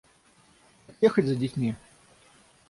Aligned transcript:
Так 0.87 0.95
ехать 1.03 1.27
за 1.27 1.35
детьми? 1.35 1.75